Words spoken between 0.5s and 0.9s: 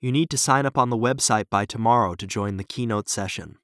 up on